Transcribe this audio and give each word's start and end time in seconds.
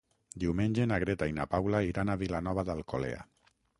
Diumenge 0.43 0.87
na 0.91 0.97
Greta 1.03 1.27
i 1.31 1.35
na 1.39 1.45
Paula 1.51 1.81
iran 1.91 2.09
a 2.09 2.17
Vilanova 2.23 2.65
d'Alcolea. 2.71 3.21